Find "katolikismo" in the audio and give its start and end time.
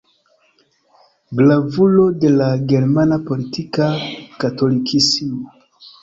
4.45-5.45